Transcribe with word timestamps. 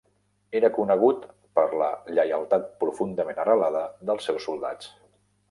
Era 0.59 0.69
conegut 0.77 1.27
per 1.59 1.65
la 1.81 1.89
lleialtat 2.15 2.67
"profundament 2.85 3.43
arrelada" 3.45 3.85
dels 4.11 4.31
seus 4.31 4.51
soldats. 4.51 4.91